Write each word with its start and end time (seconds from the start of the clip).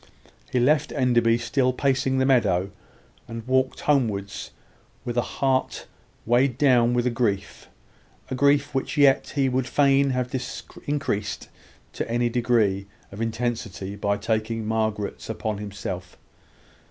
He 0.51 0.59
left 0.59 0.91
Enderby 0.93 1.37
still 1.37 1.73
pacing 1.73 2.17
the 2.17 2.25
meadow, 2.25 2.71
and 3.27 3.45
walked 3.47 3.81
homewards 3.81 4.49
with 5.05 5.15
a 5.15 5.21
heart 5.21 5.85
weighed 6.25 6.57
down 6.57 6.95
with 6.95 7.13
grief 7.13 7.67
a 8.31 8.33
grief 8.33 8.73
which 8.73 8.97
yet 8.97 9.33
he 9.35 9.47
would 9.47 9.67
fain 9.67 10.09
have 10.09 10.33
increased 10.87 11.49
to 11.93 12.09
any 12.09 12.29
degree 12.29 12.87
of 13.11 13.21
intensity 13.21 13.95
by 13.95 14.17
taking 14.17 14.65
Margaret's 14.65 15.29
upon 15.29 15.59
himself. 15.59 16.17